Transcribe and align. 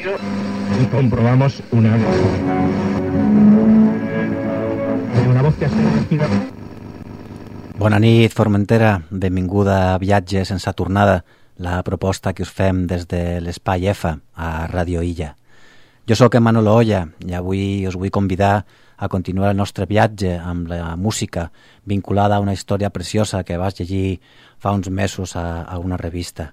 y 0.00 0.86
comprobamos 0.86 1.62
una 1.72 1.96
una 5.28 5.42
voz 5.42 5.54
que 5.56 5.66
ha 5.66 5.68
sido 5.68 6.24
Bona 7.76 7.98
nit, 7.98 8.32
Formentera. 8.32 9.02
Benvinguda 9.10 9.94
a 9.94 9.98
Viatge 9.98 10.44
sense 10.44 10.72
tornada, 10.72 11.24
la 11.56 11.82
proposta 11.82 12.34
que 12.34 12.42
us 12.42 12.52
fem 12.52 12.86
des 12.86 13.06
de 13.08 13.40
l'Espai 13.40 13.88
F 13.88 14.08
a 14.34 14.66
Radio 14.68 15.02
Illa. 15.02 15.34
Jo 16.08 16.16
sóc 16.16 16.34
en 16.36 16.44
Manolo 16.44 16.74
Olla 16.76 17.06
i 17.24 17.32
avui 17.36 17.86
us 17.88 17.96
vull 17.96 18.12
convidar 18.12 18.64
a 18.96 19.08
continuar 19.08 19.50
el 19.52 19.56
nostre 19.56 19.86
viatge 19.88 20.36
amb 20.36 20.68
la 20.68 20.96
música 20.96 21.50
vinculada 21.84 22.36
a 22.36 22.40
una 22.44 22.52
història 22.52 22.90
preciosa 22.90 23.44
que 23.44 23.56
vaig 23.56 23.80
llegir 23.80 24.20
fa 24.58 24.72
uns 24.76 24.88
mesos 24.88 25.36
a, 25.36 25.62
a 25.62 25.78
una 25.78 25.96
revista. 25.96 26.52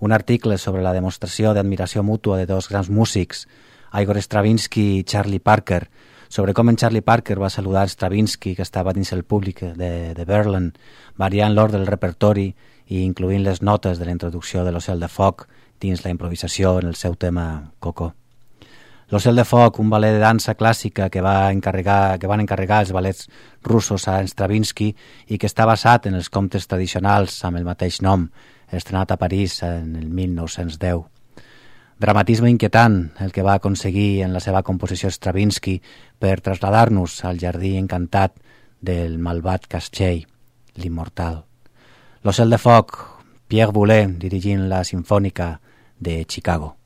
Un 0.00 0.12
article 0.12 0.58
sobre 0.58 0.82
la 0.82 0.92
demostració 0.94 1.54
d'admiració 1.54 2.04
mútua 2.06 2.36
de 2.38 2.46
dos 2.46 2.68
grans 2.70 2.90
músics, 2.90 3.48
Igor 3.92 4.20
Stravinsky 4.22 4.98
i 4.98 5.04
Charlie 5.04 5.40
Parker, 5.40 5.88
sobre 6.28 6.52
com 6.54 6.68
en 6.68 6.76
Charlie 6.76 7.02
Parker 7.02 7.38
va 7.40 7.50
saludar 7.50 7.88
Stravinsky, 7.88 8.54
que 8.54 8.62
estava 8.62 8.92
dins 8.92 9.12
el 9.12 9.24
públic 9.24 9.64
de, 9.74 10.14
de 10.14 10.24
Berlin, 10.28 10.70
variant 11.16 11.54
l'ordre 11.54 11.80
del 11.80 11.88
repertori 11.88 12.52
i 12.88 13.02
incluint 13.02 13.42
les 13.42 13.62
notes 13.62 13.98
de 13.98 14.06
la 14.06 14.12
introducció 14.12 14.62
de 14.64 14.72
l'Ocel 14.72 15.00
de 15.00 15.08
Foc 15.08 15.48
dins 15.80 16.04
la 16.04 16.12
improvisació 16.12 16.78
en 16.78 16.92
el 16.92 16.94
seu 16.94 17.16
tema 17.16 17.72
Coco. 17.80 18.12
L'Ocel 19.08 19.40
de 19.40 19.44
Foc, 19.48 19.78
un 19.80 19.88
ballet 19.88 20.12
de 20.12 20.20
dansa 20.20 20.52
clàssica 20.52 21.08
que, 21.08 21.22
va 21.24 21.48
encarregar, 21.50 22.18
que 22.20 22.28
van 22.28 22.42
encarregar 22.44 22.82
els 22.84 22.92
ballets 22.92 23.30
russos 23.64 24.04
a 24.06 24.20
Stravinsky 24.28 24.90
i 25.32 25.38
que 25.40 25.48
està 25.48 25.64
basat 25.64 26.06
en 26.10 26.18
els 26.18 26.28
comptes 26.28 26.68
tradicionals 26.68 27.38
amb 27.48 27.56
el 27.56 27.64
mateix 27.64 28.02
nom, 28.04 28.28
estrenat 28.72 29.12
a 29.12 29.16
París 29.16 29.62
en 29.62 29.96
el 29.96 30.08
1910. 30.08 31.06
Dramatisme 31.98 32.50
inquietant 32.50 33.10
el 33.18 33.32
que 33.32 33.42
va 33.42 33.56
aconseguir 33.58 34.22
en 34.22 34.32
la 34.32 34.40
seva 34.40 34.62
composició 34.62 35.10
Stravinsky 35.10 35.80
per 36.18 36.38
traslladar-nos 36.40 37.24
al 37.26 37.42
jardí 37.42 37.74
encantat 37.76 38.38
del 38.80 39.18
malvat 39.18 39.66
Castells, 39.66 40.28
l'immortal. 40.78 41.42
L'Ocel 42.22 42.54
de 42.54 42.58
Foc, 42.62 42.94
Pierre 43.48 43.74
Boulez 43.74 44.14
dirigint 44.22 44.68
la 44.70 44.84
Sinfònica 44.84 45.56
de 45.98 46.22
Chicago. 46.24 46.77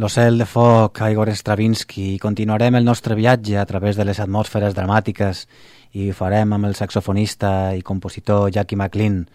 L'ocel 0.00 0.38
de 0.40 0.46
foc, 0.48 0.96
Igor 1.12 1.28
Stravinsky, 1.36 2.14
i 2.14 2.18
continuarem 2.18 2.78
el 2.78 2.86
nostre 2.88 3.12
viatge 3.18 3.58
a 3.60 3.66
través 3.68 3.98
de 3.98 4.06
les 4.08 4.16
atmosferes 4.22 4.72
dramàtiques 4.72 5.42
i 5.92 6.06
ho 6.08 6.14
farem 6.16 6.54
amb 6.56 6.68
el 6.70 6.76
saxofonista 6.78 7.50
i 7.76 7.82
compositor 7.84 8.46
Jackie 8.48 8.78
McLean, 8.78 9.26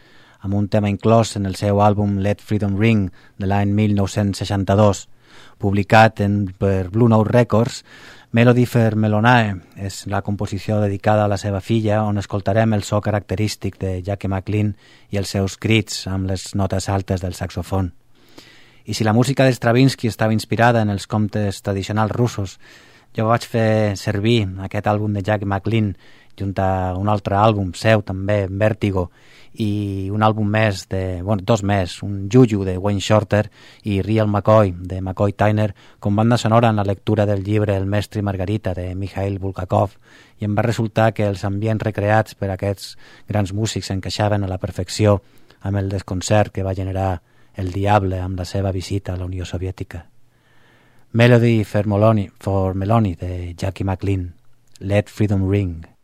amb 0.41 0.57
un 0.57 0.65
tema 0.73 0.89
inclòs 0.89 1.35
en 1.37 1.45
el 1.45 1.53
seu 1.59 1.83
àlbum 1.85 2.15
Let 2.25 2.41
Freedom 2.41 2.79
Ring 2.81 3.11
de 3.37 3.45
l'any 3.45 3.75
1962, 3.77 5.03
publicat 5.61 6.23
en, 6.25 6.39
per 6.57 6.87
Blue 6.89 7.11
Note 7.13 7.29
Records. 7.29 7.83
Melody 8.33 8.65
for 8.65 8.97
Melonae 8.97 9.51
és 9.85 9.99
la 10.09 10.23
composició 10.25 10.79
dedicada 10.81 11.27
a 11.27 11.29
la 11.29 11.37
seva 11.37 11.61
filla, 11.61 12.01
on 12.07 12.17
escoltarem 12.17 12.73
el 12.73 12.81
so 12.81 13.03
característic 13.05 13.77
de 13.85 13.99
Jackie 14.01 14.33
McLean 14.33 14.73
i 15.13 15.21
els 15.21 15.35
seus 15.37 15.59
crits 15.61 16.07
amb 16.09 16.25
les 16.33 16.55
notes 16.57 16.89
altes 16.89 17.21
del 17.21 17.37
saxofon. 17.37 17.93
I 18.85 18.93
si 18.93 19.03
la 19.03 19.13
música 19.13 19.45
de 19.45 19.53
Stravinsky 19.53 20.07
estava 20.07 20.33
inspirada 20.33 20.81
en 20.81 20.91
els 20.93 21.07
comptes 21.07 21.63
tradicionals 21.65 22.11
russos, 22.11 22.59
jo 23.17 23.25
vaig 23.25 23.47
fer 23.49 23.95
servir 23.97 24.43
aquest 24.61 24.85
àlbum 24.91 25.15
de 25.15 25.23
Jack 25.25 25.45
McLean 25.45 25.95
junt 26.37 26.53
a 26.59 26.93
un 26.99 27.09
altre 27.09 27.37
àlbum 27.39 27.71
seu 27.73 28.03
també, 28.05 28.45
Vertigo, 28.49 29.09
i 29.55 30.09
un 30.11 30.21
àlbum 30.21 30.49
més, 30.51 30.83
de, 30.91 31.21
bueno, 31.23 31.41
dos 31.47 31.63
més, 31.63 31.95
un 32.03 32.27
Juju 32.31 32.65
de 32.67 32.77
Wayne 32.77 33.01
Shorter 33.01 33.45
i 33.83 34.01
Real 34.03 34.27
McCoy 34.27 34.73
de 34.75 34.99
McCoy 35.01 35.33
Tyner 35.33 35.71
com 35.99 36.15
banda 36.15 36.37
sonora 36.37 36.69
en 36.69 36.75
la 36.75 36.83
lectura 36.83 37.25
del 37.25 37.43
llibre 37.43 37.77
El 37.77 37.85
mestre 37.85 38.21
Margarita 38.21 38.73
de 38.73 38.93
Mikhail 38.95 39.39
Bulgakov. 39.39 39.95
I 40.39 40.45
em 40.45 40.57
va 40.57 40.67
resultar 40.67 41.13
que 41.13 41.25
els 41.25 41.45
ambients 41.47 41.81
recreats 41.81 42.35
per 42.35 42.51
aquests 42.51 42.97
grans 43.29 43.53
músics 43.53 43.89
encaixaven 43.95 44.43
a 44.43 44.51
la 44.51 44.59
perfecció 44.59 45.21
amb 45.61 45.79
el 45.79 45.89
desconcert 45.89 46.51
que 46.53 46.67
va 46.67 46.75
generar 46.75 47.21
el 47.55 47.71
diable 47.71 48.19
amb 48.19 48.39
visita 48.71 49.13
a 49.13 49.17
la 49.17 49.25
Unió 49.25 49.45
Soviètica. 49.45 50.05
Melody 51.11 51.63
for 51.63 51.87
Meloni, 51.87 52.29
for 52.39 52.75
Meloni 52.75 53.15
de 53.15 53.55
Jackie 53.55 53.85
McLean. 53.85 54.33
Let 54.79 55.07
Freedom 55.07 55.49
Ring. 55.49 55.94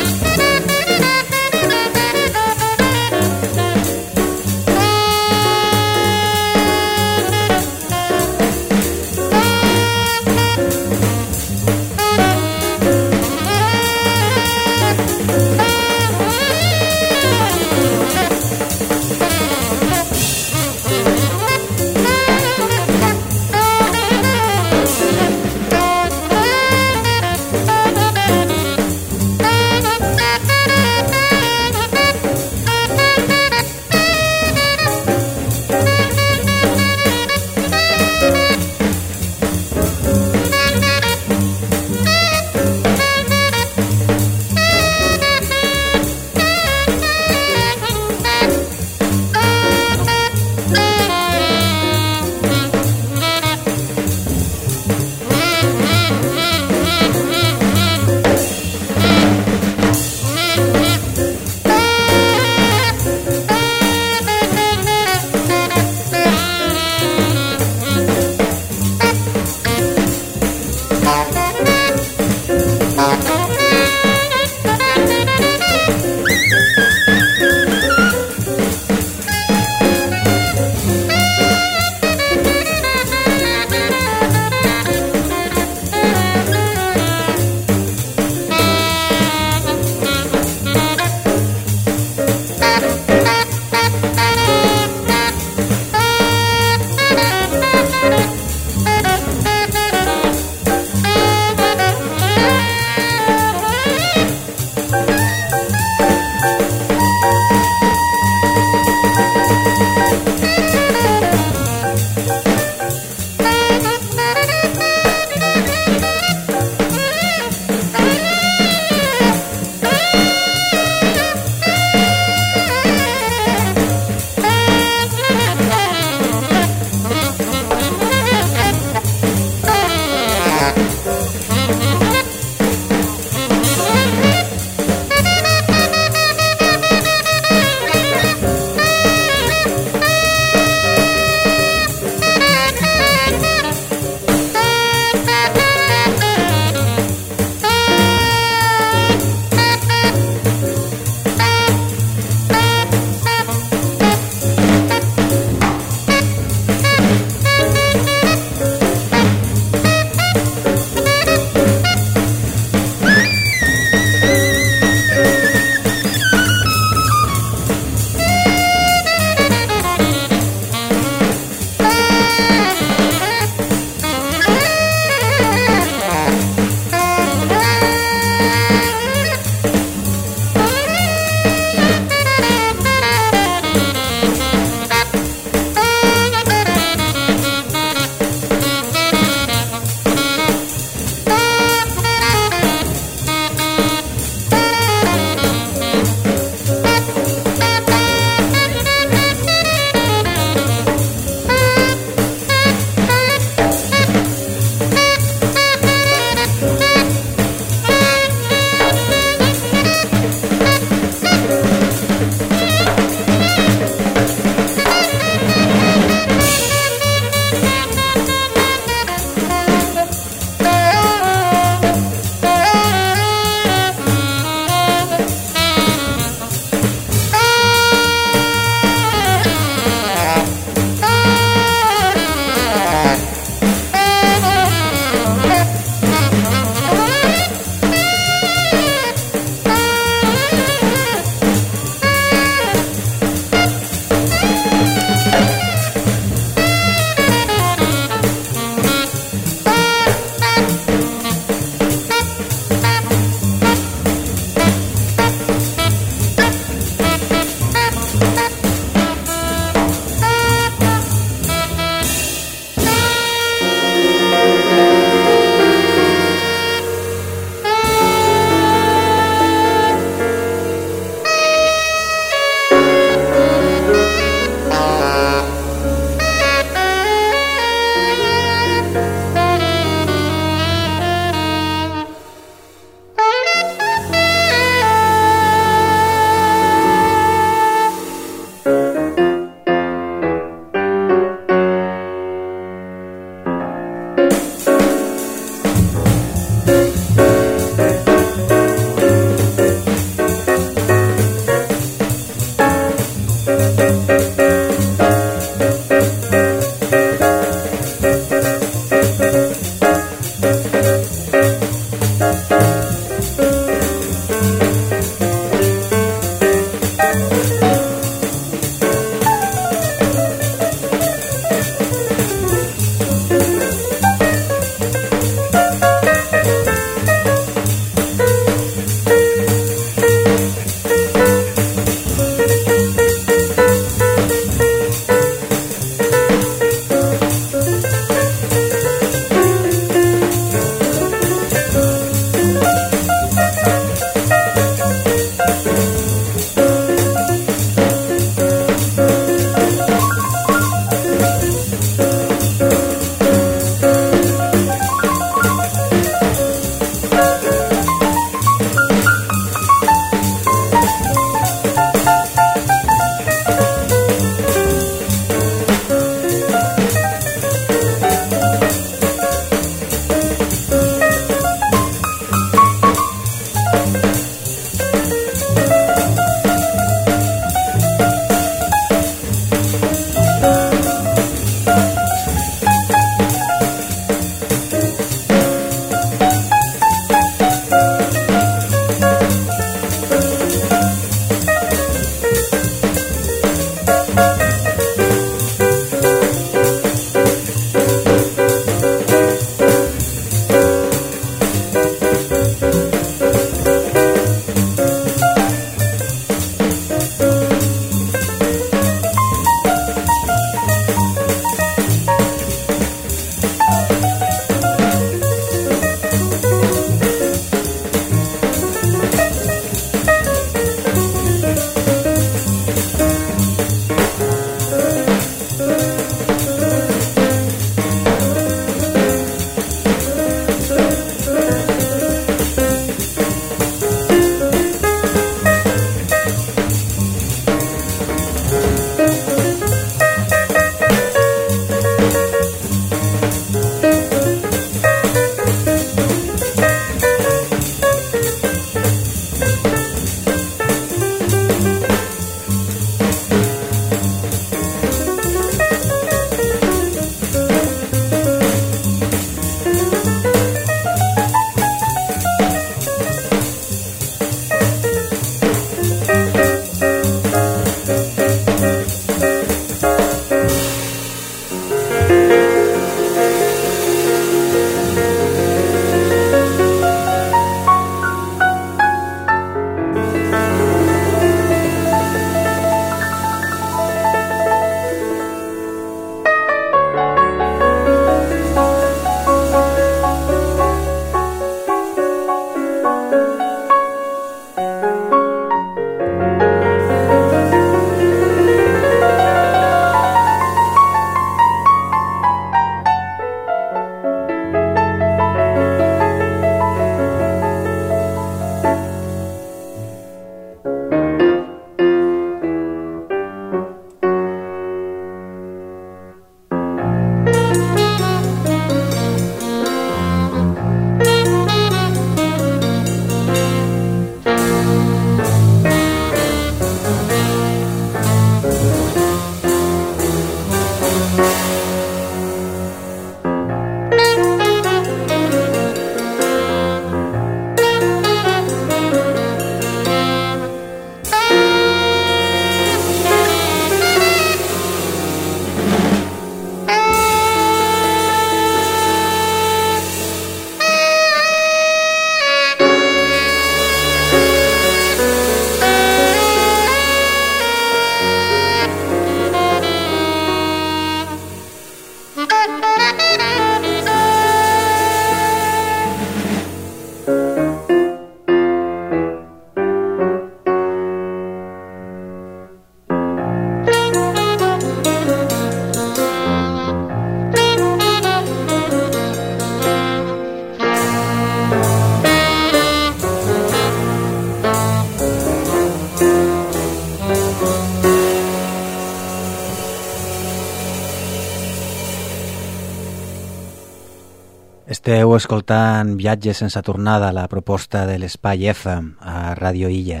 Esteu 594.82 595.12
escoltant 595.14 595.92
Viatge 595.94 596.32
sense 596.34 596.58
tornada, 596.66 597.12
la 597.14 597.28
proposta 597.30 597.84
de 597.86 598.00
l'Espai 598.02 598.48
F 598.50 598.66
a 598.66 599.32
Radio 599.38 599.68
Illa. 599.70 600.00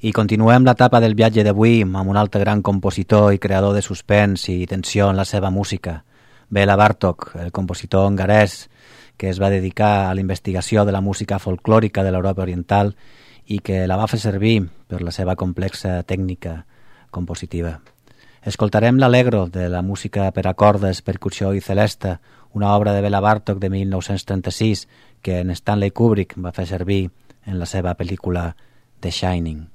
I 0.00 0.12
continuem 0.16 0.64
l'etapa 0.64 1.02
del 1.04 1.12
viatge 1.12 1.42
d'avui 1.44 1.82
amb 1.84 2.08
un 2.08 2.16
altre 2.16 2.40
gran 2.40 2.62
compositor 2.64 3.34
i 3.34 3.38
creador 3.38 3.74
de 3.76 3.82
suspens 3.84 4.46
i 4.48 4.64
tensió 4.64 5.10
en 5.10 5.20
la 5.20 5.26
seva 5.28 5.50
música, 5.52 5.98
Bela 6.48 6.78
Bartok, 6.80 7.34
el 7.42 7.52
compositor 7.52 8.06
hongarès 8.08 8.70
que 9.20 9.28
es 9.28 9.36
va 9.36 9.50
dedicar 9.52 10.06
a 10.06 10.14
la 10.14 10.24
investigació 10.24 10.86
de 10.86 10.96
la 10.96 11.02
música 11.04 11.36
folclòrica 11.38 12.00
de 12.02 12.14
l'Europa 12.14 12.46
Oriental 12.48 12.94
i 13.44 13.58
que 13.60 13.84
la 13.84 14.00
va 14.00 14.08
fer 14.08 14.22
servir 14.24 14.62
per 14.88 15.02
la 15.02 15.12
seva 15.12 15.36
complexa 15.36 16.00
tècnica 16.08 16.62
compositiva. 17.10 17.82
Escoltarem 18.46 18.96
l'Alegro 18.96 19.48
de 19.50 19.68
la 19.68 19.82
música 19.82 20.30
per 20.30 20.46
a 20.46 20.54
cordes, 20.54 21.00
percussió 21.02 21.52
i 21.52 21.60
celesta, 21.60 22.20
una 22.56 22.74
obra 22.74 22.94
de 22.94 23.02
Bela 23.02 23.20
Bartok 23.20 23.58
de 23.58 23.68
1936 23.68 24.88
que 25.20 25.40
en 25.40 25.50
Stanley 25.50 25.90
Kubrick 25.90 26.38
va 26.40 26.56
fer 26.56 26.64
servir 26.66 27.02
en 27.44 27.60
la 27.60 27.68
seva 27.68 27.92
pel·lícula 28.00 28.54
The 29.04 29.12
Shining. 29.12 29.66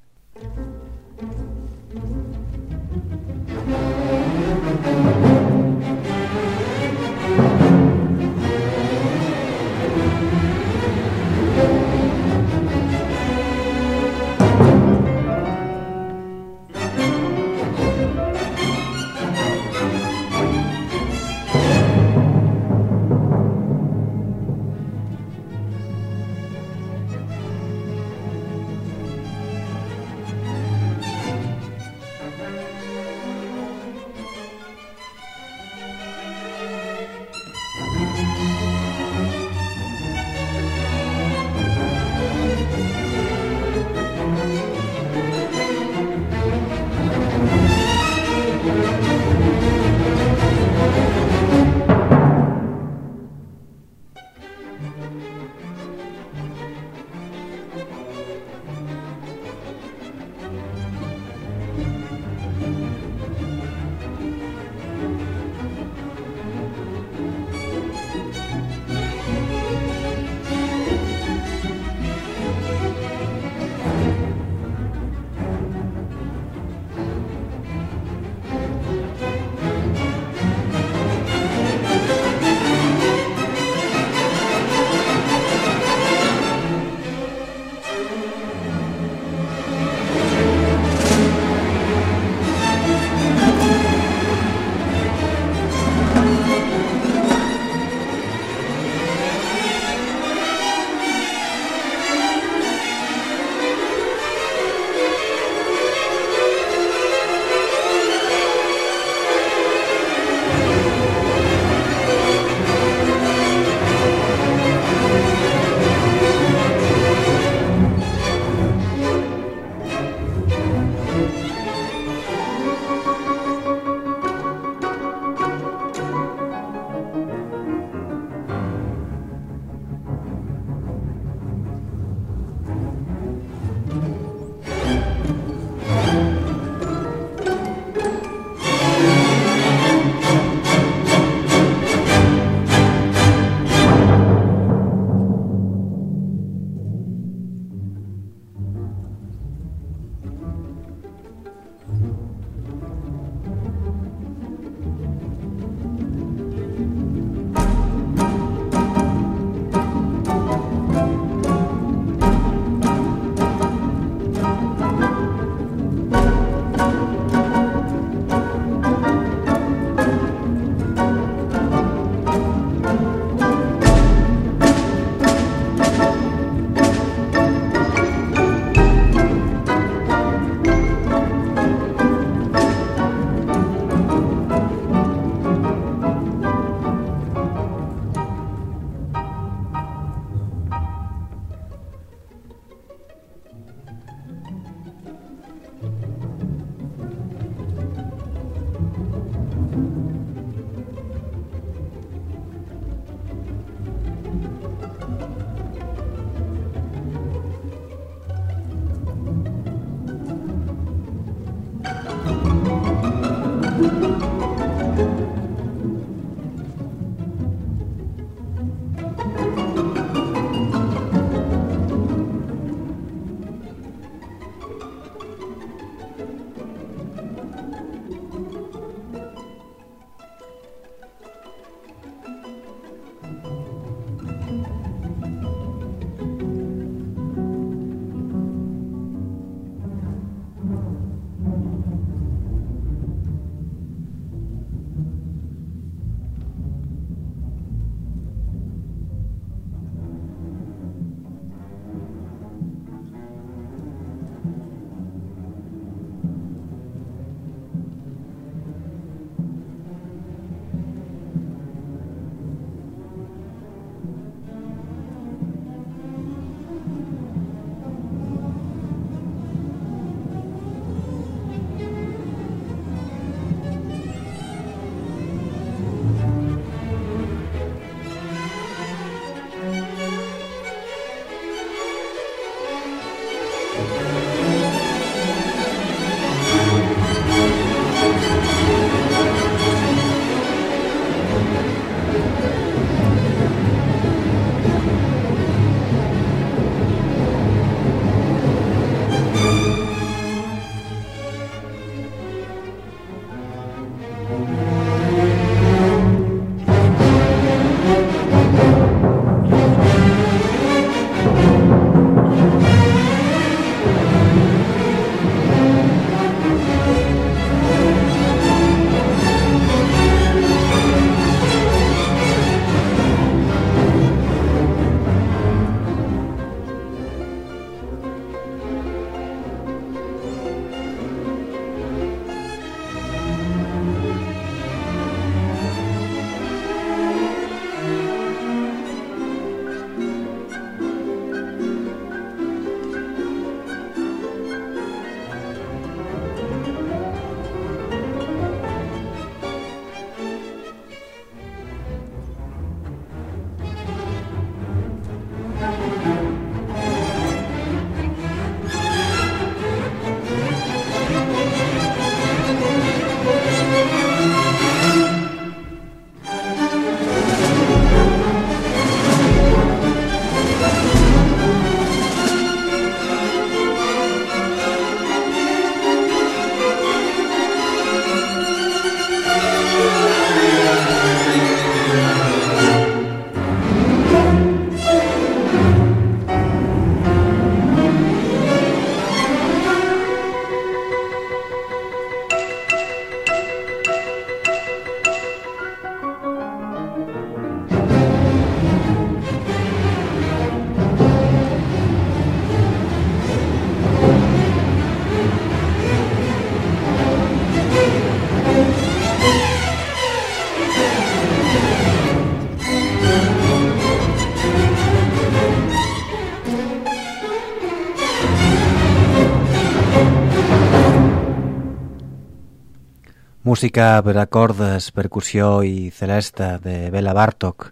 Música 423.62 424.02
per 424.02 424.15
a 424.17 424.24
cordes, 424.26 424.88
percussió 424.89 425.62
i 425.62 425.91
celesta 425.93 426.56
de 426.58 426.89
Bela 426.89 427.12
Bartok, 427.13 427.67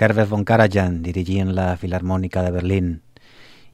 Herbert 0.00 0.30
von 0.30 0.46
Karajan 0.48 1.02
dirigint 1.04 1.50
la 1.52 1.74
Filarmònica 1.76 2.40
de 2.40 2.54
Berlín. 2.54 2.86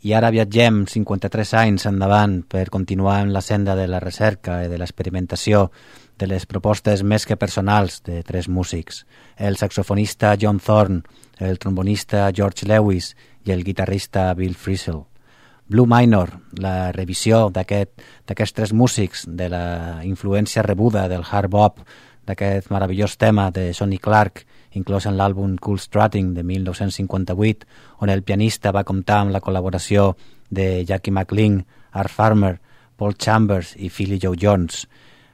I 0.02 0.16
ara 0.18 0.32
viatgem 0.34 0.80
53 0.90 1.54
anys 1.60 1.86
endavant 1.86 2.40
per 2.50 2.64
continuar 2.74 3.20
en 3.22 3.30
la 3.30 3.44
senda 3.46 3.76
de 3.78 3.86
la 3.86 4.02
recerca 4.02 4.58
i 4.64 4.72
de 4.72 4.82
l'experimentació 4.82 5.68
de 6.18 6.26
les 6.26 6.50
propostes 6.50 7.06
més 7.06 7.28
que 7.30 7.38
personals 7.38 8.02
de 8.02 8.24
tres 8.26 8.50
músics, 8.50 9.04
el 9.38 9.54
saxofonista 9.54 10.34
John 10.34 10.58
Thorne, 10.58 11.04
el 11.38 11.62
trombonista 11.62 12.26
George 12.34 12.66
Lewis 12.66 13.14
i 13.46 13.54
el 13.54 13.62
guitarrista 13.62 14.32
Bill 14.34 14.58
Frisell. 14.58 15.04
Blue 15.72 15.88
Minor, 15.88 16.28
la 16.60 16.92
revisió 16.92 17.46
d'aquests 17.48 18.28
aquest, 18.28 18.50
tres 18.52 18.72
músics, 18.76 19.22
de 19.24 19.46
la 19.48 20.02
influència 20.04 20.60
rebuda 20.66 21.06
del 21.08 21.24
hard 21.24 21.48
bop, 21.48 21.78
d'aquest 22.28 22.68
meravellós 22.68 23.14
tema 23.16 23.46
de 23.50 23.70
Sonny 23.72 23.96
Clark, 23.96 24.42
inclòs 24.76 25.06
en 25.08 25.16
l'àlbum 25.16 25.54
Cool 25.56 25.80
Strutting 25.80 26.34
de 26.36 26.44
1958, 26.44 27.64
on 28.04 28.12
el 28.12 28.20
pianista 28.20 28.68
va 28.76 28.84
comptar 28.84 29.22
amb 29.22 29.32
la 29.32 29.40
col·laboració 29.40 30.10
de 30.50 30.84
Jackie 30.84 31.10
McLean, 31.10 31.62
Art 31.92 32.12
Farmer, 32.12 32.58
Paul 33.00 33.16
Chambers 33.16 33.72
i 33.80 33.88
Philly 33.88 34.20
Joe 34.20 34.36
Jones, 34.36 34.84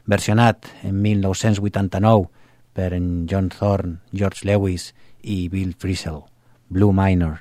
versionat 0.06 0.70
en 0.84 1.02
1989 1.02 2.30
per 2.78 2.92
en 2.94 3.26
John 3.26 3.50
Thorne, 3.50 3.98
George 4.14 4.46
Lewis 4.46 4.92
i 5.22 5.48
Bill 5.50 5.74
Frisell. 5.74 6.22
Blue 6.70 6.94
Minor. 6.94 7.40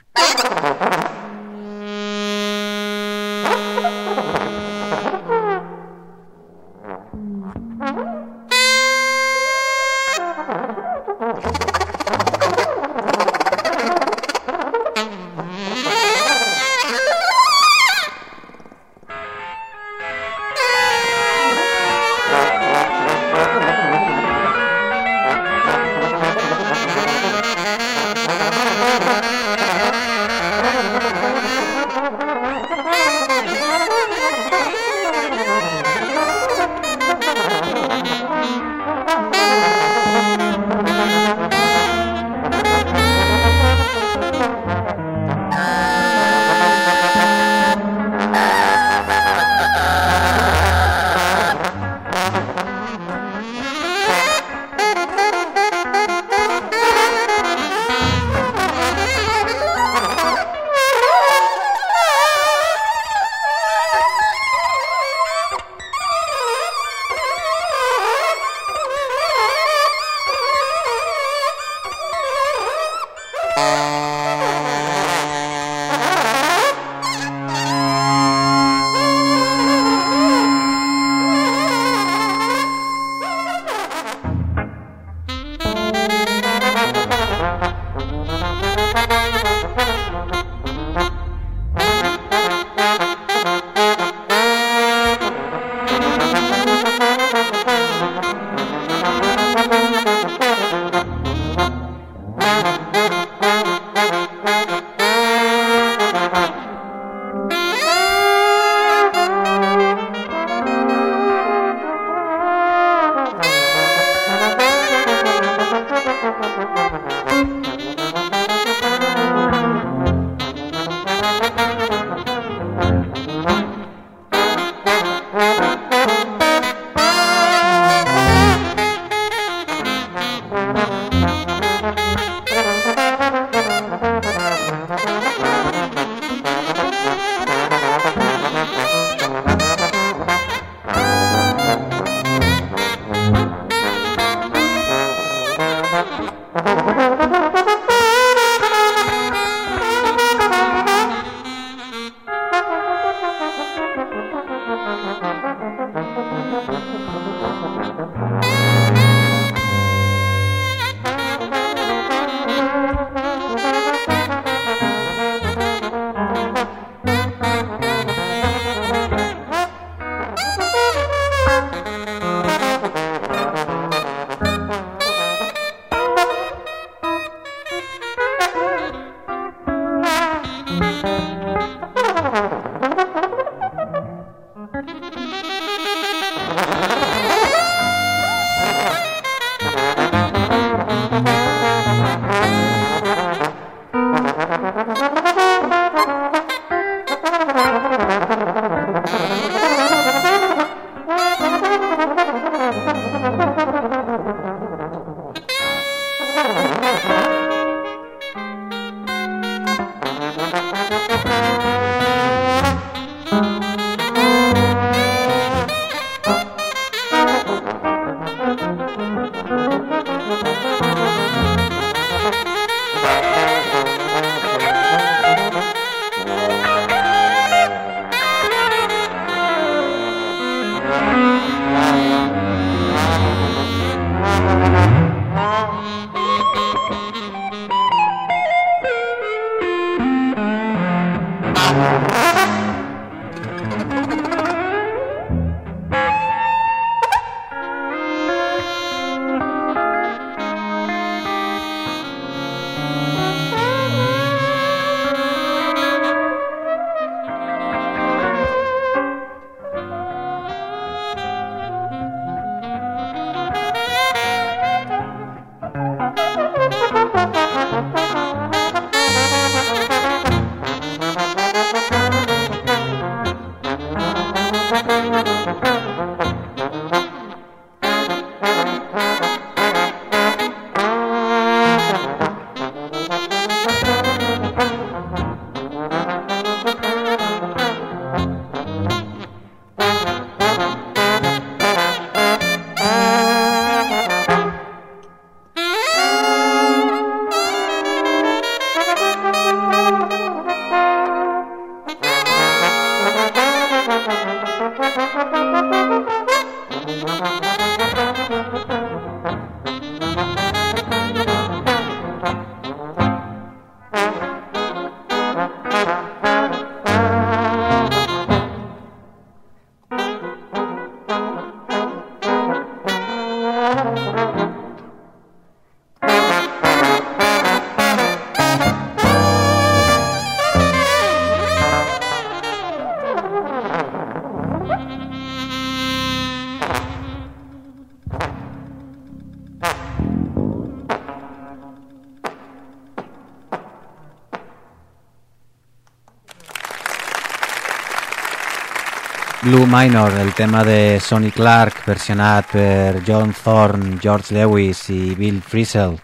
Blue 349.48 349.66
Minor, 349.66 350.12
el 350.20 350.34
tema 350.34 350.66
de 350.66 351.00
Sonny 351.00 351.32
Clark, 351.32 351.86
versionat 351.86 352.50
per 352.52 353.02
John 353.08 353.32
Thorne, 353.32 353.98
George 354.04 354.36
Lewis 354.36 354.82
i 354.92 355.16
Bill 355.16 355.38
Frisell 355.40 355.96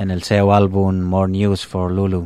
en 0.00 0.14
el 0.14 0.22
seu 0.24 0.48
àlbum 0.48 1.02
More 1.04 1.28
News 1.28 1.66
for 1.68 1.92
Lulu. 1.92 2.22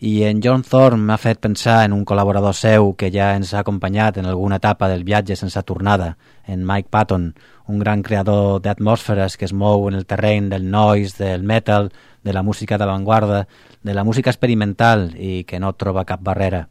I 0.00 0.24
en 0.26 0.40
John 0.42 0.64
Thorne 0.66 1.06
m'ha 1.06 1.20
fet 1.22 1.38
pensar 1.38 1.84
en 1.84 1.94
un 1.94 2.02
col·laborador 2.02 2.58
seu 2.58 2.96
que 2.98 3.12
ja 3.14 3.30
ens 3.36 3.54
ha 3.54 3.62
acompanyat 3.62 4.18
en 4.18 4.26
alguna 4.26 4.58
etapa 4.58 4.90
del 4.90 5.06
viatge 5.06 5.38
sense 5.38 5.62
tornada, 5.62 6.16
en 6.50 6.66
Mike 6.66 6.90
Patton, 6.90 7.30
un 7.70 7.78
gran 7.78 8.02
creador 8.02 8.58
d'atmosferes 8.60 9.38
que 9.38 9.46
es 9.46 9.54
mou 9.54 9.86
en 9.86 9.94
el 9.94 10.06
terreny 10.10 10.50
del 10.50 10.66
noise, 10.68 11.14
del 11.22 11.46
metal, 11.46 11.92
de 12.24 12.32
la 12.34 12.42
música 12.42 12.74
d'avantguarda, 12.74 13.46
de 13.84 13.94
la 13.94 14.02
música 14.02 14.34
experimental 14.34 15.12
i 15.14 15.44
que 15.44 15.62
no 15.62 15.76
troba 15.78 16.08
cap 16.10 16.26
barrera. 16.26 16.66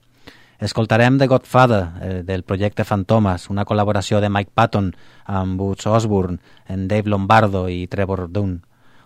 Escoltarem 0.62 1.18
The 1.18 1.26
Godfather, 1.26 1.88
eh, 2.02 2.24
del 2.24 2.44
projecte 2.44 2.84
Fantomas, 2.86 3.50
una 3.50 3.64
col·laboració 3.66 4.20
de 4.22 4.30
Mike 4.30 4.52
Patton 4.54 4.92
amb 5.26 5.58
Butch 5.58 5.88
Osborne, 5.90 6.38
en 6.70 6.88
Dave 6.88 7.10
Lombardo 7.10 7.64
i 7.68 7.88
Trevor 7.88 8.28
Dunn. 8.30 8.60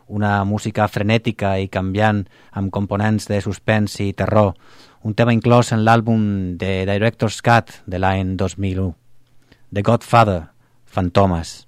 Una 0.07 0.43
música 0.43 0.89
frenètica 0.91 1.53
i 1.57 1.69
canviant 1.71 2.25
amb 2.51 2.73
components 2.75 3.29
de 3.31 3.39
suspens 3.39 3.95
i 4.03 4.11
terror, 4.11 4.51
un 5.01 5.15
tema 5.15 5.31
inclòs 5.31 5.71
en 5.71 5.85
l'àlbum 5.87 6.57
de 6.59 6.83
Director's 6.91 7.39
Cut 7.39 7.71
de 7.87 8.03
l'any 8.03 8.35
2001. 8.35 8.91
The 9.71 9.81
Godfather, 9.81 10.41
Fantomas. 10.83 11.64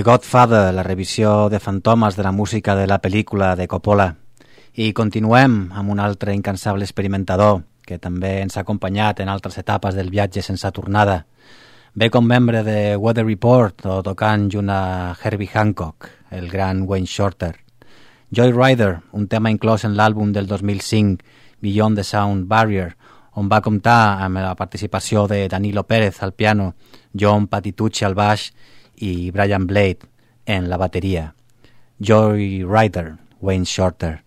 The 0.00 0.04
Godfather, 0.04 0.72
la 0.72 0.82
revisió 0.82 1.50
de 1.50 1.60
fantomes 1.60 2.16
de 2.16 2.22
la 2.22 2.32
música 2.32 2.74
de 2.74 2.86
la 2.86 3.02
pel·lícula 3.02 3.50
de 3.54 3.66
Coppola. 3.68 4.06
I 4.80 4.94
continuem 4.96 5.74
amb 5.76 5.92
un 5.92 6.00
altre 6.00 6.32
incansable 6.32 6.86
experimentador 6.88 7.58
que 7.84 7.98
també 8.00 8.30
ens 8.40 8.56
ha 8.56 8.62
acompanyat 8.64 9.20
en 9.20 9.28
altres 9.28 9.58
etapes 9.60 9.98
del 9.98 10.08
viatge 10.08 10.40
sense 10.40 10.70
tornada. 10.72 11.18
Ve 11.92 12.08
com 12.08 12.24
membre 12.24 12.64
de 12.64 12.96
Weather 12.96 13.26
Report 13.26 13.84
o 13.84 13.98
tocant 14.00 14.48
junt 14.48 14.72
a 14.72 15.12
Herbie 15.20 15.52
Hancock, 15.52 16.08
el 16.30 16.48
gran 16.48 16.86
Wayne 16.88 17.04
Shorter. 17.04 17.52
Joy 18.32 18.56
Rider, 18.56 19.02
un 19.12 19.28
tema 19.28 19.52
inclòs 19.52 19.84
en 19.84 20.00
l'àlbum 20.00 20.32
del 20.32 20.48
2005, 20.48 21.20
Beyond 21.60 22.00
the 22.00 22.08
Sound 22.08 22.48
Barrier, 22.48 22.94
on 23.36 23.52
va 23.52 23.60
comptar 23.60 24.16
amb 24.24 24.40
la 24.40 24.56
participació 24.56 25.28
de 25.28 25.46
Danilo 25.46 25.84
Pérez 25.84 26.22
al 26.22 26.32
piano, 26.32 26.72
John 27.12 27.52
Patitucci 27.52 28.08
al 28.08 28.16
baix 28.16 28.48
y 29.00 29.30
Brian 29.30 29.66
Blade 29.66 29.98
en 30.46 30.68
la 30.68 30.76
batería. 30.76 31.34
Joy 31.98 32.64
Rider, 32.64 33.16
Wayne 33.40 33.64
Shorter. 33.64 34.22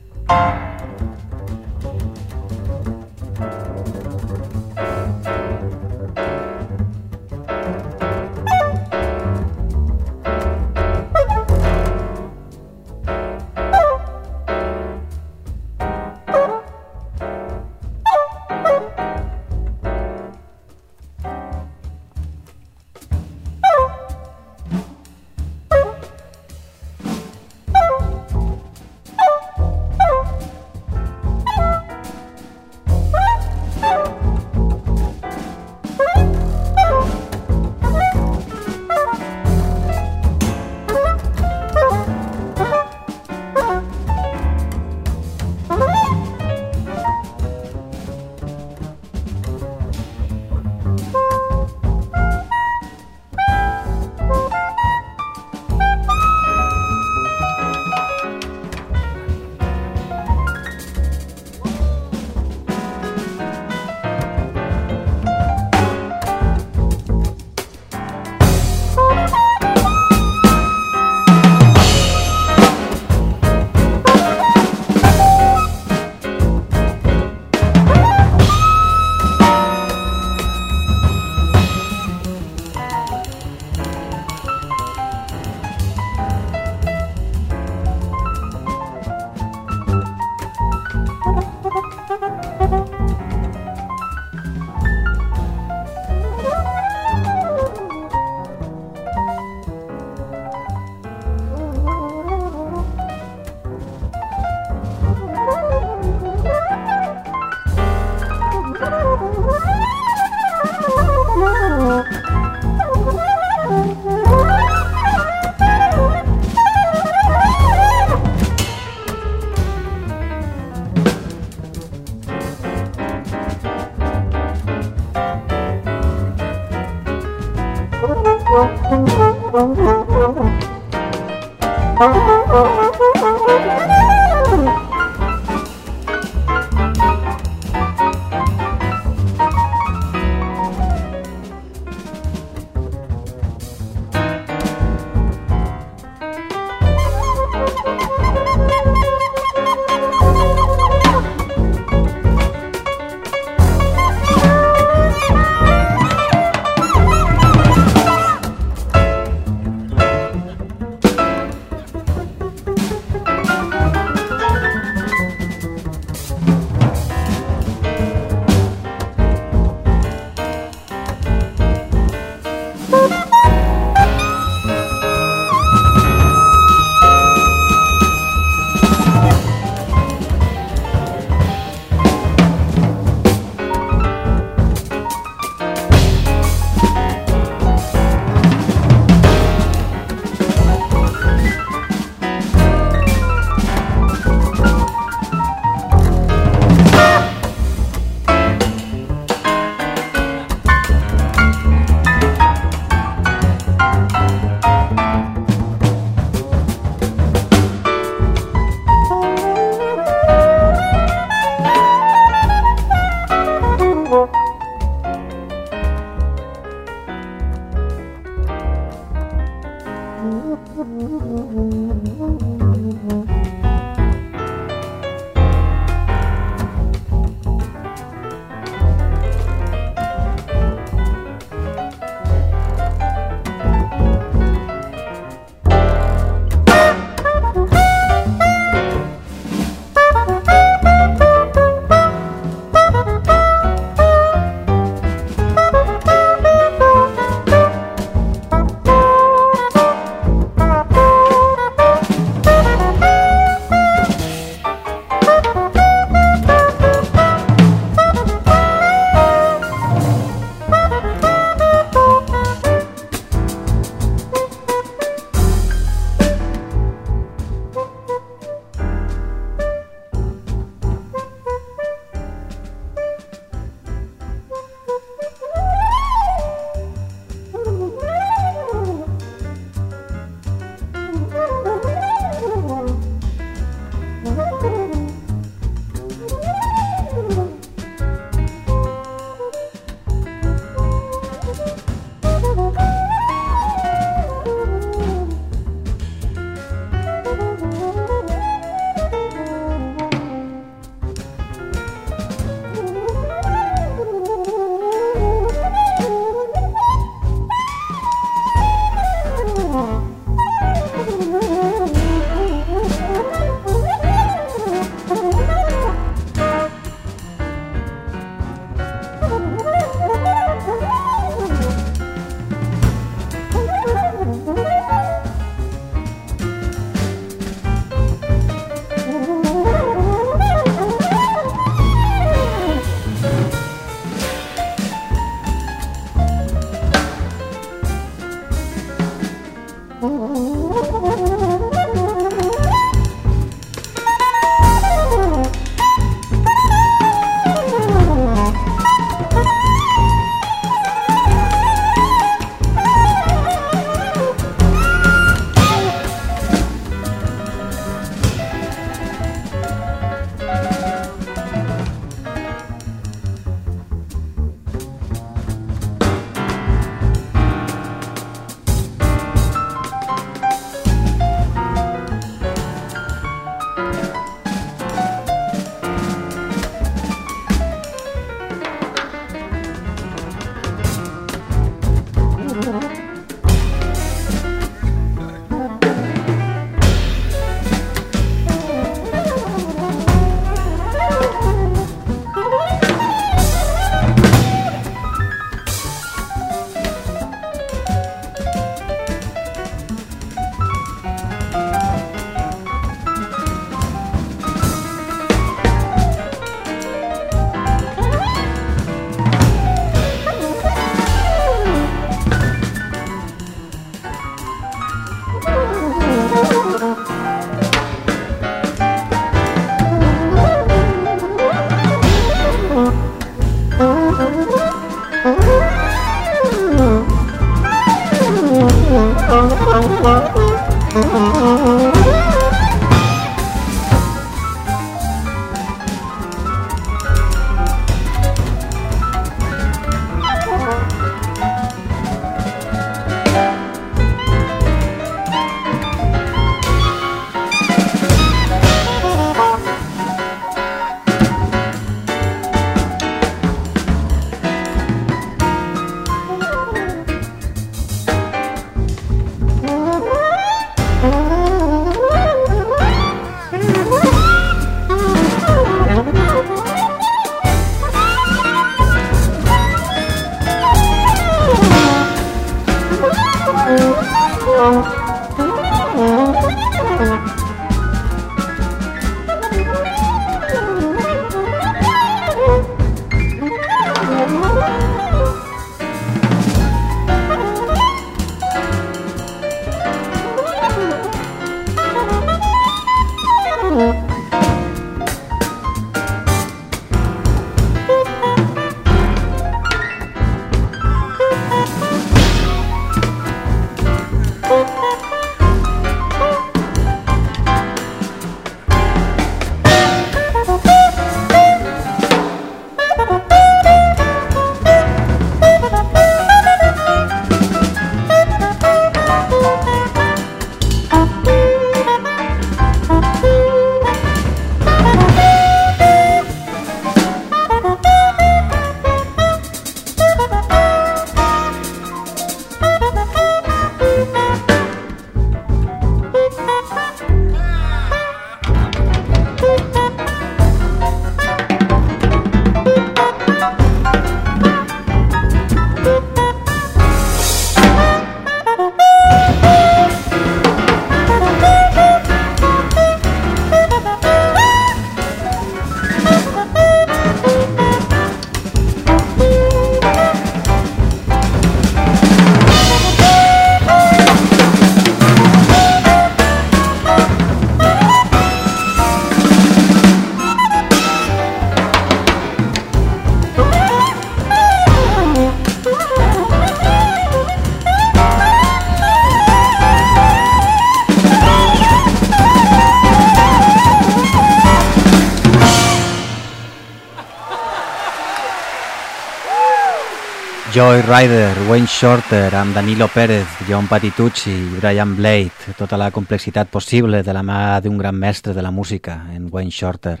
Joy 590.52 590.82
Rider, 590.82 591.36
Wayne 591.48 591.68
Shorter, 591.68 592.34
amb 592.34 592.52
Danilo 592.52 592.88
Pérez, 592.88 593.26
John 593.46 593.68
Patitucci 593.68 594.32
i 594.32 594.56
Brian 594.58 594.96
Blade, 594.96 595.54
tota 595.56 595.76
la 595.78 595.92
complexitat 595.94 596.48
possible 596.50 597.04
de 597.06 597.12
la 597.14 597.22
mà 597.22 597.60
d'un 597.62 597.76
gran 597.78 597.94
mestre 597.94 598.34
de 598.34 598.42
la 598.42 598.50
música, 598.50 598.96
en 599.14 599.28
Wayne 599.30 599.54
Shorter. 599.54 600.00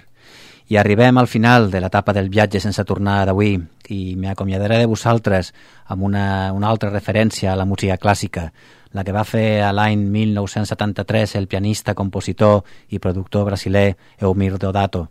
I 0.66 0.76
arribem 0.76 1.18
al 1.18 1.28
final 1.28 1.70
de 1.70 1.78
l'etapa 1.80 2.12
del 2.12 2.32
viatge 2.34 2.58
sense 2.58 2.82
tornar 2.84 3.28
d'avui 3.28 3.52
i 3.94 4.16
m'acomiadaré 4.18 4.80
de 4.80 4.90
vosaltres 4.90 5.52
amb 5.86 6.02
una, 6.02 6.50
una 6.52 6.66
altra 6.66 6.90
referència 6.90 7.52
a 7.52 7.56
la 7.56 7.64
música 7.64 7.96
clàssica, 7.96 8.48
la 8.90 9.04
que 9.06 9.14
va 9.14 9.22
fer 9.22 9.62
a 9.62 9.70
l'any 9.70 10.02
1973 10.02 11.36
el 11.38 11.46
pianista, 11.46 11.94
compositor 11.94 12.64
i 12.90 12.98
productor 12.98 13.46
brasiler 13.46 13.94
Eumir 14.18 14.58
Deodato. 14.58 15.06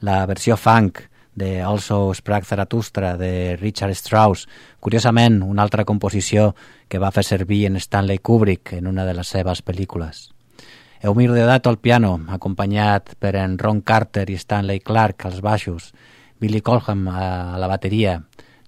La 0.00 0.26
versió 0.26 0.56
funk 0.56 0.98
de 1.34 1.62
Also 1.62 2.12
Sprach 2.14 2.44
Zarathustra 2.44 3.16
de 3.16 3.56
Richard 3.56 3.92
Strauss, 3.94 4.48
curiosament 4.80 5.42
una 5.42 5.62
altra 5.62 5.84
composició 5.84 6.54
que 6.88 6.98
va 6.98 7.12
fer 7.14 7.24
servir 7.24 7.66
en 7.66 7.76
Stanley 7.76 8.18
Kubrick 8.18 8.74
en 8.74 8.86
una 8.86 9.06
de 9.06 9.14
les 9.14 9.28
seves 9.28 9.64
pel·lícules. 9.64 10.30
Eumir 11.02 11.30
Deodato 11.32 11.70
al 11.70 11.78
piano, 11.78 12.18
acompanyat 12.28 13.14
per 13.18 13.36
en 13.40 13.56
Ron 13.58 13.80
Carter 13.80 14.28
i 14.28 14.36
Stanley 14.36 14.80
Clark 14.80 15.24
als 15.24 15.40
baixos, 15.40 15.94
Billy 16.40 16.60
Colham 16.60 17.06
a 17.08 17.56
la 17.56 17.68
bateria, 17.68 18.18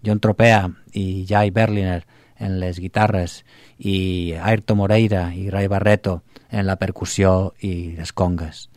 John 0.05 0.21
Tropea 0.21 0.71
i 0.93 1.27
Jai 1.29 1.51
Berliner 1.51 2.03
en 2.43 2.59
les 2.61 2.81
guitarres 2.81 3.43
i 3.79 4.35
Ayrton 4.41 4.81
Moreira 4.81 5.29
i 5.35 5.51
Ray 5.51 5.69
Barreto 5.69 6.23
en 6.51 6.67
la 6.67 6.77
percussió 6.77 7.53
i 7.61 7.95
les 7.99 8.13
congues. 8.13 8.69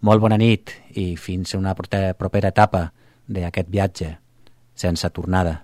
Molt 0.00 0.20
bona 0.20 0.38
nit 0.40 0.72
i 0.98 1.14
fins 1.16 1.54
a 1.54 1.60
una 1.60 1.76
propera 1.76 2.50
etapa 2.50 2.90
d'aquest 3.26 3.68
viatge 3.70 4.16
sense 4.74 5.08
tornada. 5.10 5.60